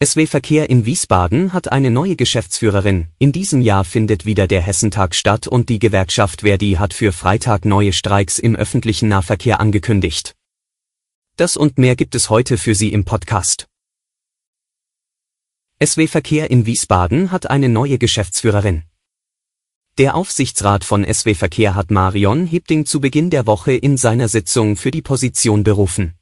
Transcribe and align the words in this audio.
SW 0.00 0.26
Verkehr 0.28 0.70
in 0.70 0.86
Wiesbaden 0.86 1.52
hat 1.52 1.72
eine 1.72 1.90
neue 1.90 2.14
Geschäftsführerin. 2.14 3.08
In 3.18 3.32
diesem 3.32 3.60
Jahr 3.60 3.82
findet 3.82 4.26
wieder 4.26 4.46
der 4.46 4.60
Hessentag 4.60 5.12
statt 5.12 5.48
und 5.48 5.68
die 5.68 5.80
Gewerkschaft 5.80 6.42
Verdi 6.42 6.74
hat 6.74 6.94
für 6.94 7.10
Freitag 7.10 7.64
neue 7.64 7.92
Streiks 7.92 8.38
im 8.38 8.54
öffentlichen 8.54 9.08
Nahverkehr 9.08 9.58
angekündigt. 9.58 10.36
Das 11.34 11.56
und 11.56 11.78
mehr 11.78 11.96
gibt 11.96 12.14
es 12.14 12.30
heute 12.30 12.58
für 12.58 12.76
Sie 12.76 12.92
im 12.92 13.04
Podcast. 13.04 13.66
SW 15.84 16.06
Verkehr 16.06 16.48
in 16.48 16.64
Wiesbaden 16.64 17.32
hat 17.32 17.50
eine 17.50 17.68
neue 17.68 17.98
Geschäftsführerin. 17.98 18.84
Der 19.98 20.14
Aufsichtsrat 20.14 20.84
von 20.84 21.04
SW 21.12 21.34
Verkehr 21.34 21.74
hat 21.74 21.90
Marion 21.90 22.46
Hebding 22.46 22.86
zu 22.86 23.00
Beginn 23.00 23.30
der 23.30 23.48
Woche 23.48 23.72
in 23.72 23.96
seiner 23.96 24.28
Sitzung 24.28 24.76
für 24.76 24.92
die 24.92 25.02
Position 25.02 25.64
berufen. 25.64 26.17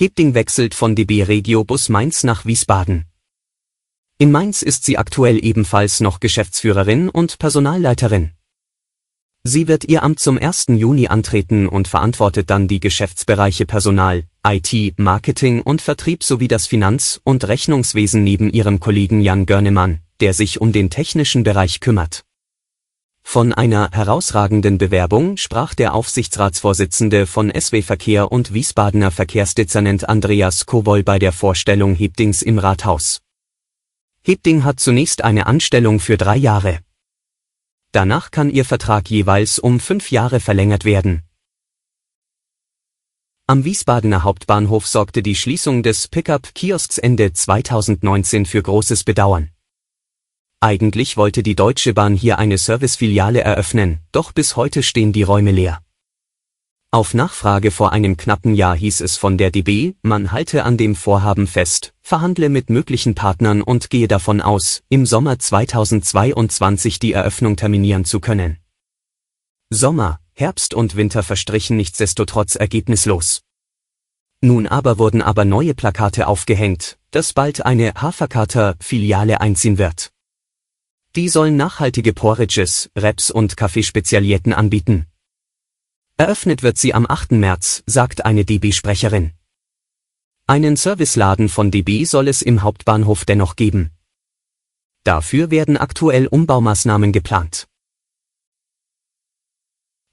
Hebding 0.00 0.34
wechselt 0.34 0.76
von 0.76 0.94
DB 0.94 1.24
Regio 1.24 1.64
Bus 1.64 1.88
Mainz 1.88 2.22
nach 2.22 2.46
Wiesbaden. 2.46 3.06
In 4.16 4.30
Mainz 4.30 4.62
ist 4.62 4.84
sie 4.84 4.96
aktuell 4.96 5.44
ebenfalls 5.44 5.98
noch 5.98 6.20
Geschäftsführerin 6.20 7.08
und 7.08 7.40
Personalleiterin. 7.40 8.30
Sie 9.42 9.66
wird 9.66 9.82
ihr 9.86 10.04
Amt 10.04 10.20
zum 10.20 10.38
1. 10.38 10.66
Juni 10.68 11.08
antreten 11.08 11.66
und 11.66 11.88
verantwortet 11.88 12.48
dann 12.48 12.68
die 12.68 12.78
Geschäftsbereiche 12.78 13.66
Personal, 13.66 14.22
IT, 14.46 14.96
Marketing 15.00 15.62
und 15.62 15.82
Vertrieb 15.82 16.22
sowie 16.22 16.46
das 16.46 16.68
Finanz- 16.68 17.20
und 17.24 17.48
Rechnungswesen 17.48 18.22
neben 18.22 18.50
ihrem 18.50 18.78
Kollegen 18.78 19.20
Jan 19.20 19.46
Görnemann, 19.46 19.98
der 20.20 20.32
sich 20.32 20.60
um 20.60 20.70
den 20.70 20.90
technischen 20.90 21.42
Bereich 21.42 21.80
kümmert. 21.80 22.22
Von 23.30 23.52
einer 23.52 23.90
herausragenden 23.92 24.78
Bewerbung 24.78 25.36
sprach 25.36 25.74
der 25.74 25.92
Aufsichtsratsvorsitzende 25.92 27.26
von 27.26 27.52
SW 27.54 27.82
Verkehr 27.82 28.32
und 28.32 28.54
Wiesbadener 28.54 29.10
Verkehrsdezernent 29.10 30.08
Andreas 30.08 30.64
Kowol 30.64 31.02
bei 31.02 31.18
der 31.18 31.32
Vorstellung 31.32 31.94
Hebdings 31.94 32.40
im 32.40 32.58
Rathaus. 32.58 33.20
Hebding 34.22 34.64
hat 34.64 34.80
zunächst 34.80 35.24
eine 35.24 35.44
Anstellung 35.46 36.00
für 36.00 36.16
drei 36.16 36.38
Jahre. 36.38 36.78
Danach 37.92 38.30
kann 38.30 38.48
ihr 38.48 38.64
Vertrag 38.64 39.10
jeweils 39.10 39.58
um 39.58 39.78
fünf 39.78 40.10
Jahre 40.10 40.40
verlängert 40.40 40.86
werden. 40.86 41.22
Am 43.46 43.62
Wiesbadener 43.66 44.22
Hauptbahnhof 44.22 44.86
sorgte 44.86 45.22
die 45.22 45.34
Schließung 45.34 45.82
des 45.82 46.08
Pickup-Kiosks 46.08 46.96
Ende 46.96 47.34
2019 47.34 48.46
für 48.46 48.62
großes 48.62 49.04
Bedauern. 49.04 49.50
Eigentlich 50.60 51.16
wollte 51.16 51.44
die 51.44 51.54
Deutsche 51.54 51.94
Bahn 51.94 52.16
hier 52.16 52.40
eine 52.40 52.58
Servicefiliale 52.58 53.42
eröffnen, 53.42 54.00
doch 54.10 54.32
bis 54.32 54.56
heute 54.56 54.82
stehen 54.82 55.12
die 55.12 55.22
Räume 55.22 55.52
leer. 55.52 55.80
Auf 56.90 57.14
Nachfrage 57.14 57.70
vor 57.70 57.92
einem 57.92 58.16
knappen 58.16 58.54
Jahr 58.54 58.74
hieß 58.74 59.02
es 59.02 59.16
von 59.16 59.38
der 59.38 59.52
DB, 59.52 59.94
man 60.02 60.32
halte 60.32 60.64
an 60.64 60.76
dem 60.76 60.96
Vorhaben 60.96 61.46
fest, 61.46 61.94
verhandle 62.00 62.48
mit 62.48 62.70
möglichen 62.70 63.14
Partnern 63.14 63.62
und 63.62 63.88
gehe 63.88 64.08
davon 64.08 64.40
aus, 64.40 64.82
im 64.88 65.06
Sommer 65.06 65.38
2022 65.38 66.98
die 66.98 67.12
Eröffnung 67.12 67.54
terminieren 67.54 68.04
zu 68.04 68.18
können. 68.18 68.58
Sommer, 69.70 70.18
Herbst 70.32 70.74
und 70.74 70.96
Winter 70.96 71.22
verstrichen 71.22 71.76
nichtsdestotrotz 71.76 72.56
ergebnislos. 72.56 73.42
Nun 74.40 74.66
aber 74.66 74.98
wurden 74.98 75.22
aber 75.22 75.44
neue 75.44 75.74
Plakate 75.74 76.26
aufgehängt, 76.26 76.98
dass 77.12 77.32
bald 77.32 77.64
eine 77.64 77.94
Haferkater-Filiale 77.94 79.40
einziehen 79.40 79.78
wird. 79.78 80.10
Die 81.16 81.28
sollen 81.28 81.56
nachhaltige 81.56 82.12
Porridges, 82.12 82.90
Reps 82.96 83.30
und 83.30 83.56
Kaffeespezialitäten 83.56 84.52
anbieten. 84.52 85.06
Eröffnet 86.16 86.62
wird 86.62 86.78
sie 86.78 86.94
am 86.94 87.06
8. 87.08 87.32
März, 87.32 87.82
sagt 87.86 88.24
eine 88.24 88.44
DB-Sprecherin. 88.44 89.32
Einen 90.46 90.76
Serviceladen 90.76 91.48
von 91.48 91.70
DB 91.70 92.04
soll 92.04 92.26
es 92.26 92.42
im 92.42 92.62
Hauptbahnhof 92.62 93.24
dennoch 93.24 93.54
geben. 93.56 93.90
Dafür 95.04 95.50
werden 95.50 95.76
aktuell 95.76 96.26
Umbaumaßnahmen 96.26 97.12
geplant. 97.12 97.68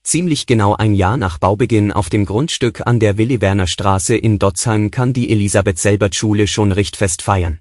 Ziemlich 0.03 0.45
genau 0.45 0.75
ein 0.75 0.93
Jahr 0.93 1.17
nach 1.17 1.39
Baubeginn 1.39 1.91
auf 1.91 2.09
dem 2.09 2.25
Grundstück 2.25 2.85
an 2.85 2.99
der 2.99 3.17
Willi-Werner 3.17 3.65
Straße 3.65 4.15
in 4.15 4.37
Dotzheim 4.37 4.91
kann 4.91 5.13
die 5.13 5.31
Elisabeth-Selbert-Schule 5.31 6.47
schon 6.47 6.71
Richtfest 6.71 7.23
feiern. 7.23 7.59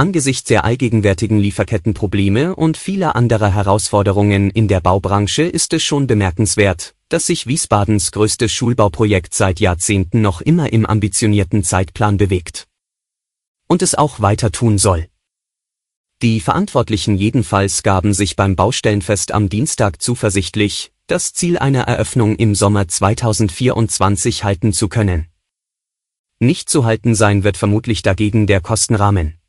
Angesichts 0.00 0.44
der 0.44 0.64
allgegenwärtigen 0.64 1.38
Lieferkettenprobleme 1.38 2.56
und 2.56 2.78
vieler 2.78 3.16
anderer 3.16 3.52
Herausforderungen 3.52 4.48
in 4.48 4.66
der 4.66 4.80
Baubranche 4.80 5.42
ist 5.42 5.74
es 5.74 5.82
schon 5.82 6.06
bemerkenswert, 6.06 6.94
dass 7.10 7.26
sich 7.26 7.46
Wiesbadens 7.46 8.10
größtes 8.10 8.50
Schulbauprojekt 8.50 9.34
seit 9.34 9.60
Jahrzehnten 9.60 10.22
noch 10.22 10.40
immer 10.40 10.72
im 10.72 10.86
ambitionierten 10.86 11.64
Zeitplan 11.64 12.16
bewegt. 12.16 12.66
Und 13.68 13.82
es 13.82 13.94
auch 13.94 14.20
weiter 14.20 14.50
tun 14.50 14.78
soll. 14.78 15.06
Die 16.22 16.40
Verantwortlichen 16.40 17.18
jedenfalls 17.18 17.82
gaben 17.82 18.14
sich 18.14 18.36
beim 18.36 18.56
Baustellenfest 18.56 19.32
am 19.32 19.50
Dienstag 19.50 20.00
zuversichtlich, 20.00 20.92
das 21.08 21.34
Ziel 21.34 21.58
einer 21.58 21.82
Eröffnung 21.82 22.36
im 22.36 22.54
Sommer 22.54 22.88
2024 22.88 24.44
halten 24.44 24.72
zu 24.72 24.88
können. 24.88 25.26
Nicht 26.38 26.70
zu 26.70 26.86
halten 26.86 27.14
sein 27.14 27.44
wird 27.44 27.58
vermutlich 27.58 28.00
dagegen 28.00 28.46
der 28.46 28.62
Kostenrahmen. 28.62 29.39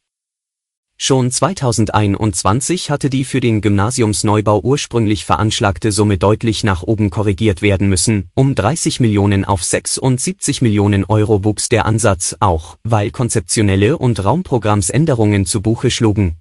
Schon 1.03 1.31
2021 1.31 2.91
hatte 2.91 3.09
die 3.09 3.25
für 3.25 3.39
den 3.39 3.62
Gymnasiumsneubau 3.62 4.59
ursprünglich 4.62 5.25
veranschlagte 5.25 5.91
Summe 5.91 6.19
deutlich 6.19 6.63
nach 6.63 6.84
oben 6.84 7.09
korrigiert 7.09 7.63
werden 7.63 7.89
müssen, 7.89 8.29
um 8.35 8.53
30 8.53 9.00
Millionen 9.00 9.44
auf 9.44 9.63
76 9.63 10.62
Millionen 10.62 11.03
Euro 11.06 11.44
wuchs 11.44 11.69
der 11.69 11.88
Ansatz 11.88 12.35
auch, 12.39 12.78
weil 12.84 13.09
konzeptionelle 13.09 13.97
und 13.97 14.23
Raumprogrammsänderungen 14.23 15.47
zu 15.47 15.63
Buche 15.63 15.89
schlugen. 15.89 16.35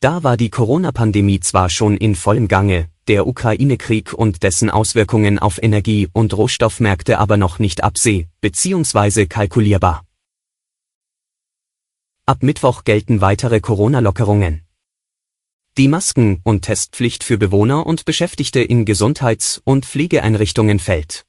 Da 0.00 0.24
war 0.24 0.36
die 0.36 0.50
Corona-Pandemie 0.50 1.38
zwar 1.38 1.70
schon 1.70 1.96
in 1.96 2.16
vollem 2.16 2.48
Gange, 2.48 2.88
der 3.06 3.24
Ukraine-Krieg 3.24 4.12
und 4.12 4.42
dessen 4.42 4.68
Auswirkungen 4.68 5.38
auf 5.38 5.62
Energie- 5.62 6.08
und 6.12 6.36
Rohstoffmärkte 6.36 7.20
aber 7.20 7.36
noch 7.36 7.60
nicht 7.60 7.84
abseh- 7.84 8.26
bzw. 8.40 9.26
kalkulierbar. 9.26 10.02
Ab 12.26 12.42
Mittwoch 12.42 12.84
gelten 12.84 13.20
weitere 13.20 13.60
Corona-Lockerungen. 13.60 14.62
Die 15.76 15.88
Masken- 15.88 16.40
und 16.42 16.62
Testpflicht 16.62 17.22
für 17.22 17.36
Bewohner 17.36 17.84
und 17.84 18.06
Beschäftigte 18.06 18.60
in 18.60 18.86
Gesundheits- 18.86 19.60
und 19.62 19.84
Pflegeeinrichtungen 19.84 20.78
fällt. 20.78 21.26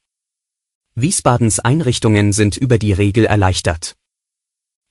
Wiesbadens 0.94 1.59
Einrichtungen 1.59 2.31
sind 2.31 2.55
über 2.55 2.78
die 2.78 2.94
Regel 2.94 3.25
erleichtert. 3.25 3.97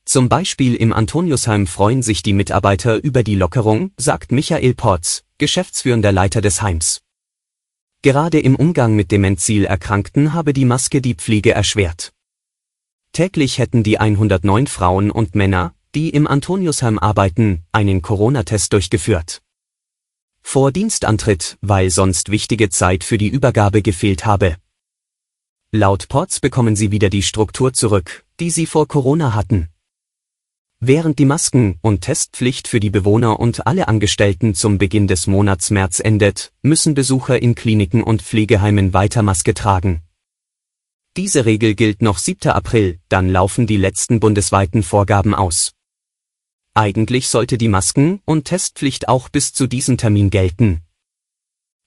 Zum 0.05 0.29
Beispiel 0.29 0.75
im 0.75 0.93
Antoniusheim 0.93 1.67
freuen 1.67 2.03
sich 2.03 2.23
die 2.23 2.35
Mitarbeiter 2.35 3.03
über 3.03 3.23
die 3.23 3.37
Lockerung, 3.37 3.93
sagt 3.97 4.31
Michael 4.31 4.75
Potz, 4.75 5.25
geschäftsführender 5.39 6.13
Leiter 6.13 6.43
des 6.43 6.61
Heims. 6.61 7.01
Gerade 8.03 8.41
im 8.41 8.57
Umgang 8.57 8.95
mit 8.95 9.11
Demenzil 9.11 9.65
Erkrankten 9.65 10.35
habe 10.35 10.53
die 10.53 10.67
Maske 10.67 11.01
die 11.01 11.15
Pflege 11.15 11.53
erschwert. 11.53 12.13
Täglich 13.13 13.57
hätten 13.57 13.83
die 13.83 13.99
109 13.99 14.67
Frauen 14.67 15.11
und 15.11 15.35
Männer, 15.35 15.75
die 15.95 16.11
im 16.11 16.27
Antoniusheim 16.27 16.99
arbeiten, 16.99 17.65
einen 17.73 18.03
Corona-Test 18.03 18.73
durchgeführt. 18.73 19.43
Vor 20.43 20.73
Dienstantritt, 20.73 21.57
weil 21.61 21.91
sonst 21.91 22.31
wichtige 22.31 22.69
Zeit 22.69 23.05
für 23.05 23.19
die 23.19 23.29
Übergabe 23.29 23.81
gefehlt 23.81 24.27
habe. 24.27 24.57
Laut 25.71 26.09
Potts 26.09 26.39
bekommen 26.39 26.77
sie 26.77 26.91
wieder 26.91 27.11
die 27.11 27.23
Struktur 27.23 27.73
zurück, 27.73 28.25
die 28.39 28.51
sie 28.51 28.67
vor 28.67 28.87
Corona 28.87 29.35
hatten. 29.35 29.69
Während 30.81 31.19
die 31.19 31.25
Masken- 31.25 31.79
und 31.81 32.03
Testpflicht 32.03 32.69
für 32.69 32.79
die 32.79 32.91
Bewohner 32.91 33.41
und 33.41 33.67
alle 33.67 33.89
Angestellten 33.89 34.55
zum 34.55 34.79
Beginn 34.79 35.07
des 35.07 35.27
Monats 35.27 35.71
März 35.71 35.99
endet, 36.01 36.53
müssen 36.63 36.95
Besucher 36.95 37.41
in 37.41 37.55
Kliniken 37.55 38.03
und 38.03 38.21
Pflegeheimen 38.21 38.93
weiter 38.93 39.23
Maske 39.23 39.55
tragen. 39.55 40.03
Diese 41.17 41.47
Regel 41.47 41.75
gilt 41.75 42.03
noch 42.03 42.19
7. 42.19 42.51
April, 42.51 42.99
dann 43.09 43.31
laufen 43.31 43.67
die 43.67 43.77
letzten 43.77 44.21
bundesweiten 44.21 44.83
Vorgaben 44.83 45.35
aus. 45.35 45.73
Eigentlich 46.75 47.29
sollte 47.29 47.57
die 47.57 47.69
Masken- 47.69 48.21
und 48.25 48.45
Testpflicht 48.45 49.09
auch 49.09 49.29
bis 49.29 49.53
zu 49.53 49.67
diesem 49.67 49.97
Termin 49.97 50.31
gelten. 50.31 50.83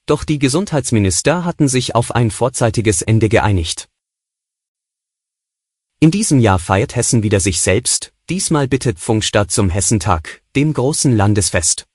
Doch 0.06 0.24
die 0.24 0.39
Gesundheitsminister 0.39 1.44
hatten 1.44 1.68
sich 1.68 1.94
auf 1.94 2.16
ein 2.16 2.31
vorzeitiges 2.31 3.01
Ende 3.01 3.30
geeinigt. 3.30 3.89
In 6.00 6.12
diesem 6.12 6.39
Jahr 6.39 6.60
feiert 6.60 6.95
Hessen 6.95 7.24
wieder 7.24 7.39
sich 7.39 7.60
selbst, 7.62 8.13
Diesmal 8.30 8.68
bittet 8.68 9.00
Funkstadt 9.00 9.51
zum 9.51 9.69
Hessentag, 9.69 10.42
dem 10.54 10.74
großen 10.74 11.16
Landesfest. 11.16 11.86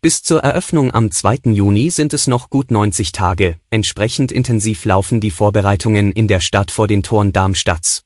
Bis 0.00 0.22
zur 0.22 0.44
Eröffnung 0.44 0.94
am 0.94 1.10
2. 1.10 1.50
Juni 1.50 1.90
sind 1.90 2.12
es 2.12 2.28
noch 2.28 2.48
gut 2.48 2.70
90 2.70 3.10
Tage, 3.10 3.58
entsprechend 3.68 4.30
intensiv 4.30 4.84
laufen 4.84 5.20
die 5.20 5.32
Vorbereitungen 5.32 6.12
in 6.12 6.28
der 6.28 6.38
Stadt 6.38 6.70
vor 6.70 6.86
den 6.86 7.02
Toren 7.02 7.32
Darmstadts. 7.32 8.04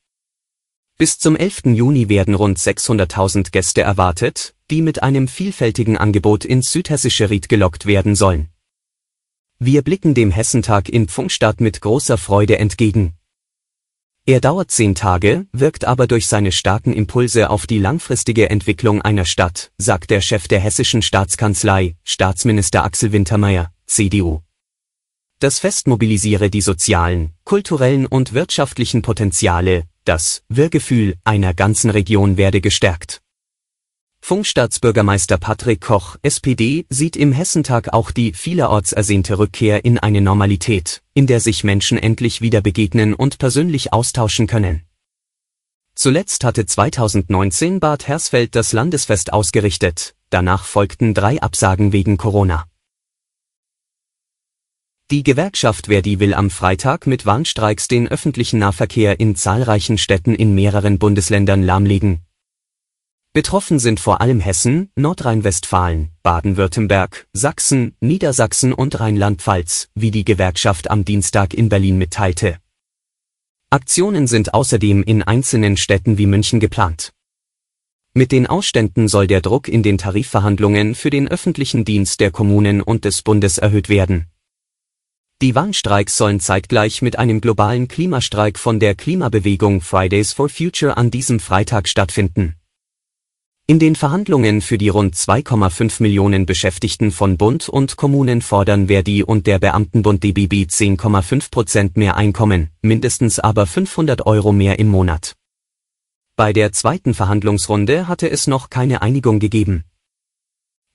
Bis 0.98 1.18
zum 1.18 1.36
11. 1.36 1.74
Juni 1.74 2.08
werden 2.08 2.34
rund 2.34 2.58
600.000 2.58 3.50
Gäste 3.50 3.82
erwartet, 3.82 4.54
die 4.70 4.80
mit 4.80 5.02
einem 5.02 5.28
vielfältigen 5.28 5.98
Angebot 5.98 6.46
ins 6.46 6.72
südhessische 6.72 7.28
Ried 7.28 7.50
gelockt 7.50 7.84
werden 7.84 8.14
sollen. 8.14 8.48
Wir 9.58 9.82
blicken 9.82 10.14
dem 10.14 10.30
Hessentag 10.30 10.88
in 10.88 11.06
Pfungstadt 11.06 11.60
mit 11.60 11.82
großer 11.82 12.16
Freude 12.16 12.58
entgegen. 12.58 13.12
Er 14.24 14.40
dauert 14.40 14.70
zehn 14.70 14.94
Tage, 14.94 15.46
wirkt 15.52 15.84
aber 15.84 16.06
durch 16.06 16.28
seine 16.28 16.50
starken 16.50 16.94
Impulse 16.94 17.50
auf 17.50 17.66
die 17.66 17.78
langfristige 17.78 18.48
Entwicklung 18.48 19.02
einer 19.02 19.26
Stadt, 19.26 19.72
sagt 19.76 20.08
der 20.08 20.22
Chef 20.22 20.48
der 20.48 20.60
hessischen 20.60 21.02
Staatskanzlei, 21.02 21.96
Staatsminister 22.04 22.84
Axel 22.84 23.12
Wintermeyer, 23.12 23.70
CDU. 23.84 24.40
Das 25.40 25.58
Fest 25.58 25.88
mobilisiere 25.88 26.48
die 26.48 26.62
sozialen, 26.62 27.34
kulturellen 27.44 28.06
und 28.06 28.32
wirtschaftlichen 28.32 29.02
Potenziale, 29.02 29.84
das 30.06 30.42
Wir-Gefühl 30.48 31.16
einer 31.24 31.52
ganzen 31.52 31.90
Region 31.90 32.36
werde 32.36 32.60
gestärkt. 32.60 33.20
Funkstaatsbürgermeister 34.20 35.36
Patrick 35.38 35.80
Koch, 35.80 36.16
SPD, 36.22 36.86
sieht 36.88 37.16
im 37.16 37.32
Hessentag 37.32 37.92
auch 37.92 38.10
die 38.10 38.32
vielerorts 38.32 38.92
ersehnte 38.92 39.38
Rückkehr 39.38 39.84
in 39.84 39.98
eine 39.98 40.20
Normalität, 40.20 41.02
in 41.14 41.26
der 41.26 41.40
sich 41.40 41.64
Menschen 41.64 41.98
endlich 41.98 42.40
wieder 42.40 42.60
begegnen 42.60 43.14
und 43.14 43.38
persönlich 43.38 43.92
austauschen 43.92 44.46
können. 44.46 44.82
Zuletzt 45.94 46.44
hatte 46.44 46.66
2019 46.66 47.80
Bad 47.80 48.06
Hersfeld 48.06 48.54
das 48.54 48.72
Landesfest 48.72 49.32
ausgerichtet, 49.32 50.14
danach 50.30 50.64
folgten 50.64 51.14
drei 51.14 51.40
Absagen 51.40 51.92
wegen 51.92 52.16
Corona. 52.16 52.66
Die 55.10 55.22
Gewerkschaft 55.22 55.86
Verdi 55.86 56.18
will 56.18 56.34
am 56.34 56.50
Freitag 56.50 57.06
mit 57.06 57.26
Warnstreiks 57.26 57.88
den 57.88 58.08
öffentlichen 58.08 58.58
Nahverkehr 58.58 59.20
in 59.20 59.36
zahlreichen 59.36 59.98
Städten 59.98 60.34
in 60.34 60.54
mehreren 60.54 60.98
Bundesländern 60.98 61.62
lahmlegen, 61.62 62.26
Betroffen 63.36 63.78
sind 63.78 64.00
vor 64.00 64.22
allem 64.22 64.40
Hessen, 64.40 64.90
Nordrhein-Westfalen, 64.96 66.08
Baden-Württemberg, 66.22 67.26
Sachsen, 67.34 67.94
Niedersachsen 68.00 68.72
und 68.72 68.98
Rheinland-Pfalz, 68.98 69.90
wie 69.94 70.10
die 70.10 70.24
Gewerkschaft 70.24 70.90
am 70.90 71.04
Dienstag 71.04 71.52
in 71.52 71.68
Berlin 71.68 71.98
mitteilte. 71.98 72.56
Aktionen 73.68 74.26
sind 74.26 74.54
außerdem 74.54 75.02
in 75.02 75.22
einzelnen 75.22 75.76
Städten 75.76 76.16
wie 76.16 76.24
München 76.24 76.60
geplant. 76.60 77.12
Mit 78.14 78.32
den 78.32 78.46
Ausständen 78.46 79.06
soll 79.06 79.26
der 79.26 79.42
Druck 79.42 79.68
in 79.68 79.82
den 79.82 79.98
Tarifverhandlungen 79.98 80.94
für 80.94 81.10
den 81.10 81.28
öffentlichen 81.28 81.84
Dienst 81.84 82.20
der 82.20 82.30
Kommunen 82.30 82.80
und 82.80 83.04
des 83.04 83.20
Bundes 83.20 83.58
erhöht 83.58 83.90
werden. 83.90 84.30
Die 85.42 85.54
Warnstreiks 85.54 86.16
sollen 86.16 86.40
zeitgleich 86.40 87.02
mit 87.02 87.18
einem 87.18 87.42
globalen 87.42 87.88
Klimastreik 87.88 88.58
von 88.58 88.80
der 88.80 88.94
Klimabewegung 88.94 89.82
Fridays 89.82 90.32
for 90.32 90.48
Future 90.48 90.96
an 90.96 91.10
diesem 91.10 91.40
Freitag 91.40 91.88
stattfinden. 91.88 92.56
In 93.66 93.78
den 93.78 93.96
Verhandlungen 93.96 94.62
für 94.62 94.78
die 94.78 94.88
rund 94.88 95.14
2,5 95.14 96.00
Millionen 96.00 96.46
Beschäftigten 96.46 97.10
von 97.10 97.36
Bund 97.36 97.68
und 97.68 97.98
Kommunen 97.98 98.40
fordern 98.40 98.86
Verdi 98.86 99.22
und 99.22 99.46
der 99.46 99.58
Beamtenbund 99.58 100.24
DBB 100.24 100.70
10,5 100.70 101.50
Prozent 101.50 101.96
mehr 101.98 102.16
Einkommen, 102.16 102.70
mindestens 102.80 103.38
aber 103.38 103.66
500 103.66 104.24
Euro 104.24 104.52
mehr 104.52 104.78
im 104.78 104.88
Monat. 104.88 105.34
Bei 106.34 106.54
der 106.54 106.72
zweiten 106.72 107.12
Verhandlungsrunde 107.12 108.08
hatte 108.08 108.30
es 108.30 108.46
noch 108.46 108.70
keine 108.70 109.02
Einigung 109.02 109.38
gegeben. 109.38 109.84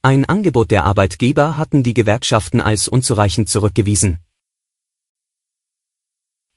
Ein 0.01 0.25
Angebot 0.25 0.71
der 0.71 0.85
Arbeitgeber 0.85 1.57
hatten 1.57 1.83
die 1.83 1.93
Gewerkschaften 1.93 2.59
als 2.59 2.87
unzureichend 2.87 3.47
zurückgewiesen. 3.47 4.17